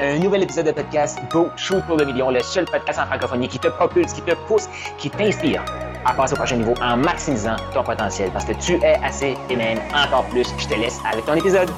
[0.00, 3.46] Un nouvel épisode de podcast Go Shoot pour le million, le seul podcast en francophonie
[3.46, 5.64] qui te propulse, qui te pousse, qui t'inspire
[6.04, 9.54] à passer au prochain niveau en maximisant ton potentiel parce que tu es assez et
[9.54, 10.48] même encore plus.
[10.58, 11.70] Je te laisse avec ton épisode.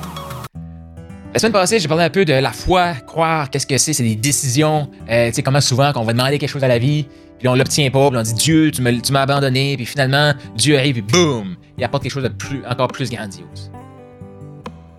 [1.34, 4.02] La semaine passée, j'ai parlé un peu de la foi, croire, qu'est-ce que c'est, c'est
[4.02, 4.88] des décisions.
[5.10, 7.06] Euh, tu sais, comment souvent qu'on va demander quelque chose à la vie,
[7.38, 10.32] puis on l'obtient pas, puis on dit Dieu, tu m'as, tu m'as abandonné, puis finalement,
[10.54, 13.70] Dieu arrive, et boum, il apporte quelque chose de plus, encore plus grandiose.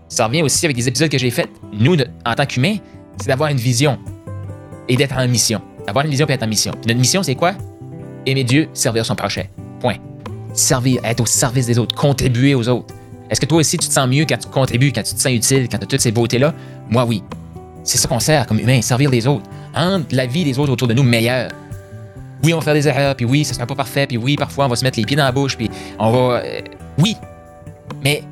[0.08, 1.50] Ça revient aussi avec des épisodes que j'ai faits.
[1.74, 2.78] Nous, en tant qu'humains,
[3.20, 3.98] c'est d'avoir une vision
[4.88, 5.62] et d'être en mission.
[5.86, 6.74] D'avoir une vision et être en mission.
[6.86, 7.54] Notre mission, c'est quoi?
[8.26, 9.44] Aimer Dieu, servir son prochain.
[9.80, 9.96] Point.
[10.54, 12.94] Servir, être au service des autres, contribuer aux autres.
[13.30, 15.32] Est-ce que toi aussi, tu te sens mieux quand tu contribues, quand tu te sens
[15.32, 16.54] utile, quand tu as toutes ces beautés-là?
[16.90, 17.24] Moi, oui.
[17.84, 19.46] C'est ça qu'on sert comme humain, servir les autres.
[19.74, 21.52] Rendre la vie des autres autour de nous meilleure.
[22.44, 24.66] Oui, on va faire des erreurs, puis oui, ça sera pas parfait, puis oui, parfois,
[24.66, 26.42] on va se mettre les pieds dans la bouche, puis on va...
[26.44, 26.62] euh,
[27.00, 27.16] oui.
[28.04, 28.24] Mais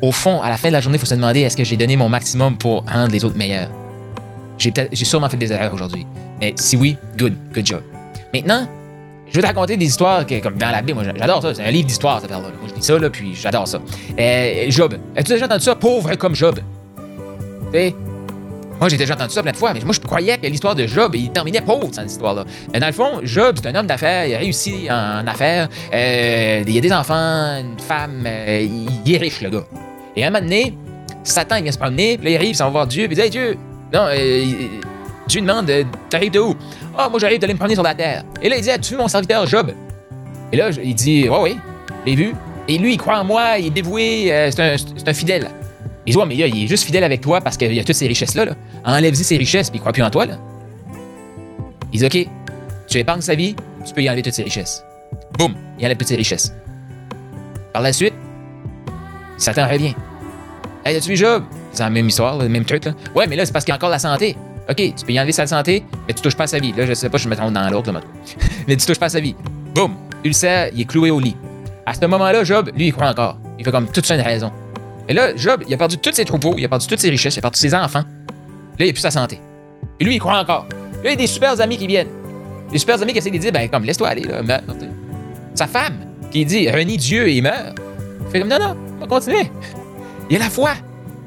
[0.00, 1.76] au fond, à la fin de la journée, il faut se demander est-ce que j'ai
[1.76, 3.70] donné mon maximum pour rendre les autres meilleurs?
[4.92, 6.06] J'ai sûrement fait des erreurs aujourd'hui.
[6.40, 7.82] Mais si oui, good, good job.
[8.32, 8.66] Maintenant,
[9.28, 11.00] je vais te raconter des histoires que, comme dans la Bible.
[11.02, 11.54] Moi, j'adore ça.
[11.54, 12.50] C'est un livre d'histoire, cette affaire-là.
[12.60, 13.80] Moi, je lis ça, là, puis j'adore ça.
[14.18, 14.96] Euh, Job.
[15.16, 15.74] As-tu déjà entendu ça?
[15.74, 16.60] Pauvre comme Job.
[16.96, 17.94] Tu sais?
[18.80, 20.86] Moi, j'ai déjà entendu ça plein de fois, mais moi, je croyais que l'histoire de
[20.86, 22.44] Job, il terminait pauvre, cette histoire-là.
[22.72, 26.64] Mais dans le fond, Job, c'est un homme d'affaires, il a réussi en affaires, euh,
[26.66, 29.64] il a des enfants, une femme, euh, il, il est riche, le gars.
[30.16, 30.76] Et à un moment donné,
[31.22, 33.16] Satan, il vient se promener, puis là, il arrive, il s'en va voir Dieu, puis
[33.16, 33.56] il dit Hey, Dieu,
[33.94, 34.08] non,
[35.26, 36.54] Dieu demande euh, T'arrives de où?
[36.96, 38.24] Ah, moi, j'arrive d'aller me promener sur la terre.
[38.42, 39.72] Et là, il dit As-tu vu mon serviteur Job?
[40.52, 41.58] Et là, il dit Ouais, oui,
[42.06, 42.34] l'ai vu.
[42.68, 45.50] Et lui, il croit en moi, il est dévoué, euh, c'est un, un fidèle.
[46.06, 47.94] Il dit Ouais, mais là, il est juste fidèle avec toi parce qu'il a toutes
[47.94, 48.44] ces richesses-là.
[48.46, 48.52] Là.
[48.84, 50.26] Enlève-y ses richesses, puis il croit plus en toi.
[50.26, 50.38] Là.
[51.92, 52.28] Il dit Ok,
[52.86, 54.84] tu épargnes sa vie, tu peux y enlever toutes ses richesses.
[55.38, 56.54] Boum, il enlève toutes ses richesses.
[57.72, 58.14] Par la suite,
[59.36, 59.94] Satan revient.
[60.84, 61.44] Hey, as-tu vu Job?
[61.72, 62.92] C'est la même histoire, le même truc, là.
[63.14, 64.36] Ouais, mais là, c'est parce qu'il y a encore la santé.
[64.68, 66.72] OK, tu peux y enlever sa santé, mais tu touches pas à sa vie.
[66.72, 67.90] Là, je sais pas, je me trompe dans l'autre,
[68.68, 69.34] mais tu touches pas à sa vie.
[69.74, 69.94] Boum!
[70.24, 71.36] Ulcère, il est cloué au lit.
[71.86, 73.38] À ce moment-là, Job, lui, il croit encore.
[73.58, 74.52] Il fait comme toute une raison.
[75.08, 77.36] Et là, Job, il a perdu tous ses troupeaux, il a perdu toutes ses richesses,
[77.36, 78.04] il a perdu ses enfants.
[78.78, 79.40] Là, il a plus sa santé.
[80.00, 80.66] Et lui, il croit encore.
[81.02, 82.08] Là, il y a des super amis qui viennent.
[82.70, 84.60] Des super amis qui essaient de dire, ben, comme, laisse-toi aller, là.
[85.54, 85.96] Sa femme,
[86.30, 87.78] qui dit, renie Dieu et il meurt.
[88.26, 89.50] Il fait comme, non, non, on va continuer.
[90.30, 90.72] Il y a la foi.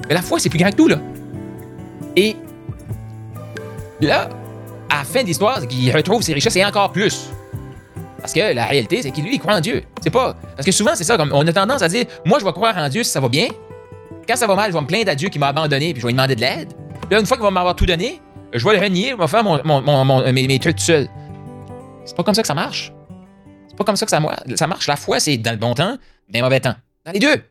[0.08, 0.98] Mais la foi, c'est plus grand que tout, là.
[2.16, 2.36] Et
[4.00, 4.28] là,
[4.88, 7.30] à la fin de l'histoire, c'est qu'il retrouve ses richesses et encore plus.
[8.20, 9.84] Parce que la réalité, c'est qu'il lui, il croit en Dieu.
[10.02, 10.34] C'est pas.
[10.56, 12.76] Parce que souvent, c'est ça, comme on a tendance à dire Moi, je vais croire
[12.76, 13.48] en Dieu si ça va bien.
[14.26, 16.06] Quand ça va mal, je vais me plaindre à Dieu qui m'a abandonné puis je
[16.06, 16.72] vais lui demander de l'aide.
[17.10, 18.20] Là, une fois qu'il va m'avoir tout donné,
[18.52, 21.08] je vais le renier, je vais faire mon, mon- mon- mes, mes trucs tout seul.
[22.04, 22.92] C'est pas comme ça que ça marche.
[23.68, 24.20] C'est pas comme ça que ça,
[24.56, 24.86] ça marche.
[24.86, 25.98] La foi, c'est dans le bon temps, dans
[26.34, 26.74] les mauvais temps.
[27.06, 27.42] Dans les deux.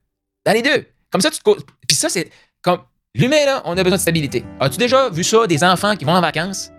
[0.46, 0.86] Dans les deux.
[1.12, 1.50] Comme ça, tu te.
[1.88, 2.30] Puis ça, c'est.
[2.62, 2.80] Comme.
[3.16, 4.44] L'humain, là, on a besoin de stabilité.
[4.60, 6.72] As-tu déjà vu ça, des enfants qui vont en vacances?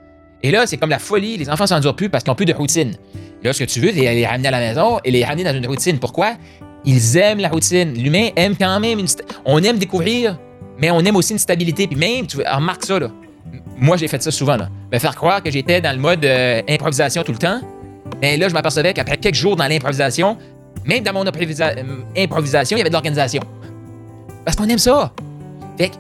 [0.43, 2.53] Et là, c'est comme la folie, les enfants s'endurent plus parce qu'ils n'ont plus de
[2.53, 2.95] routine.
[3.43, 5.55] Là, ce que tu veux, c'est les ramener à la maison et les ramener dans
[5.55, 5.99] une routine.
[5.99, 6.35] Pourquoi?
[6.85, 7.95] Ils aiment la routine.
[7.95, 9.07] L'humain aime quand même une...
[9.45, 10.39] On aime découvrir,
[10.79, 11.89] mais on aime aussi une stabilité.
[11.89, 13.11] Puis même, tu vois, remarque ça, là.
[13.77, 14.69] Moi, j'ai fait ça souvent, là.
[14.93, 17.61] Me faire croire que j'étais dans le mode euh, improvisation tout le temps.
[18.21, 20.37] Mais là, je m'apercevais qu'après quelques jours dans l'improvisation,
[20.85, 21.83] même dans mon euh,
[22.17, 23.43] improvisation, il y avait de l'organisation.
[24.49, 25.13] Parce qu'on aime ça.
[25.77, 25.93] Fait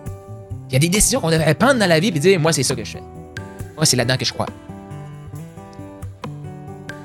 [0.70, 2.62] il y a des décisions qu'on devrait prendre dans la vie et dire, moi, c'est
[2.62, 3.03] ça que je fais.
[3.76, 4.47] Moi, c'est là-dedans que je crois.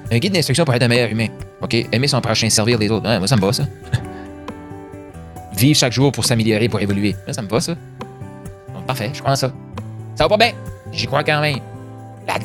[0.10, 1.28] Un guide d'instruction pour être un meilleur humain.
[1.62, 1.76] OK?
[1.92, 3.06] Aimer son prochain, servir les autres.
[3.10, 3.66] Ouais, moi, ça me va, ça.
[5.58, 7.14] Vivre chaque jour pour s'améliorer, pour évoluer.
[7.30, 7.76] Ça me va, ça.
[8.74, 9.52] Donc, parfait, je crois en ça.
[10.16, 10.54] Ça va pas bien.
[10.94, 11.60] J'y crois quand même.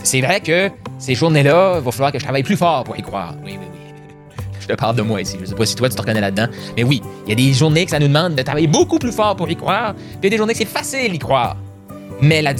[0.02, 3.02] C'est vrai que ces journées-là, il va falloir que je travaille plus fort pour y
[3.02, 3.36] croire.
[3.44, 3.77] Oui, oui, oui.
[4.68, 5.36] Je te parle de moi ici.
[5.40, 6.46] Je sais pas si toi, tu te reconnais là-dedans.
[6.76, 9.12] Mais oui, il y a des journées que ça nous demande de travailler beaucoup plus
[9.12, 9.94] fort pour y croire.
[9.94, 11.56] Puis il y a des journées que c'est facile d'y croire.
[12.20, 12.52] Mais la,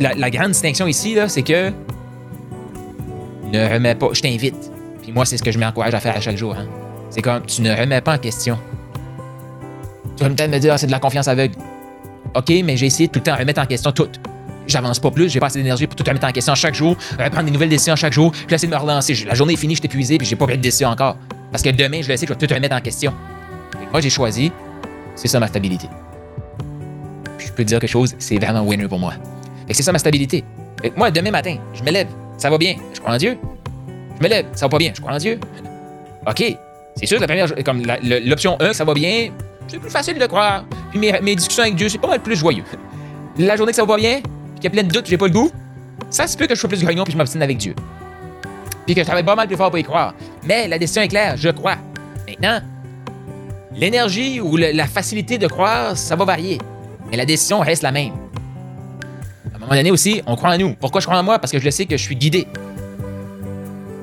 [0.00, 1.70] la- grande distinction ici, c'est que
[3.52, 4.08] ne remets pas.
[4.12, 4.70] Je t'invite.
[5.02, 6.54] Puis moi, c'est ce que je m'encourage à faire à chaque jour.
[6.56, 6.66] hein.
[7.10, 8.56] C'est comme tu ne remets pas en question.
[10.16, 11.56] Tu vas peut-être me dire, Ah, c'est de la confiance aveugle.
[12.34, 14.08] OK, mais j'ai essayé de tout le temps remettre en question tout.
[14.66, 17.44] J'avance pas plus, j'ai pas assez d'énergie pour tout remettre en question chaque jour, reprendre
[17.46, 19.14] des nouvelles décisions chaque jour, puis essayer de me relancer.
[19.26, 21.16] La journée est finie, je suis épuisé, puis j'ai pas pris de décision encore.
[21.50, 23.12] Parce que demain, je le sais, je vais tout remettre en question.
[23.72, 24.52] Que moi, j'ai choisi,
[25.14, 25.88] c'est ça ma stabilité.
[27.38, 29.14] Puis je peux te dire quelque chose, c'est vraiment winner pour moi.
[29.66, 30.44] Que c'est ça ma stabilité.
[30.82, 32.08] Que moi, demain matin, je me lève,
[32.38, 33.36] ça va bien, je crois en Dieu.
[34.18, 35.38] Je me lève, ça va pas bien, je crois en Dieu.
[36.26, 36.56] OK,
[36.96, 39.30] c'est sûr, la première, comme l'option 1, ça va bien,
[39.68, 40.64] c'est plus facile de croire.
[40.90, 42.64] Puis mes, discussions avec Dieu, c'est pas mal plus joyeux.
[43.38, 44.20] La journée que ça va pas bien,
[44.56, 45.50] qu'il y a plein de doutes, j'ai pas le goût,
[46.10, 47.74] ça se peut que je sois plus grognon puis je m'obstine avec Dieu.
[48.84, 50.14] Puis que je travaille pas mal plus fort pour y croire.
[50.44, 51.76] Mais la décision est claire, je crois.
[52.28, 52.60] Maintenant,
[53.74, 56.58] l'énergie ou la facilité de croire, ça va varier.
[57.10, 58.12] Mais la décision reste la même.
[59.52, 60.74] À un moment donné aussi, on croit en nous.
[60.74, 61.38] Pourquoi je crois en moi?
[61.38, 62.46] Parce que je sais que je suis guidé.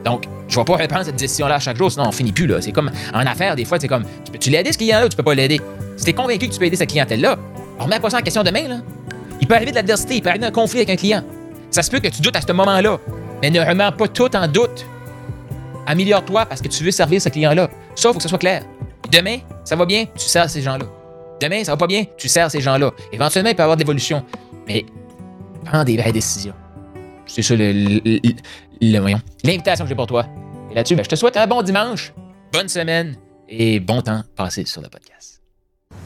[0.05, 2.49] Donc, je vais pas reprendre cette décision-là chaque jour, sinon on finit plus.
[2.61, 5.17] C'est comme en affaires, des fois, c'est comme tu peux-tu l'aider ce client-là ou tu
[5.17, 5.59] peux pas l'aider?
[5.97, 7.37] Si t'es convaincu que tu peux aider cette clientèle-là,
[7.79, 8.67] remets pas ça en question demain.
[8.67, 8.77] Là.
[9.41, 11.23] Il peut arriver de l'adversité, il peut arriver un conflit avec un client.
[11.71, 12.97] Ça se peut que tu doutes à ce moment-là,
[13.41, 14.85] mais ne remets pas tout en doute.
[15.87, 17.69] Améliore-toi parce que tu veux servir ce client-là.
[17.95, 18.63] Ça, il faut que ce soit clair.
[19.11, 20.85] Demain, ça va bien, tu sers ces gens-là.
[21.41, 22.91] Demain, ça va pas bien, tu sers ces gens-là.
[23.11, 24.23] Éventuellement, il peut y avoir de l'évolution.
[24.67, 24.85] Mais
[25.65, 26.53] prends des vraies décisions.
[27.25, 28.19] C'est ça le, le-
[29.43, 30.25] l'invitation que j'ai pour toi.
[30.71, 32.13] Et là-dessus, ben, je te souhaite un bon dimanche,
[32.51, 33.15] bonne semaine
[33.47, 35.41] et bon temps passé sur le podcast.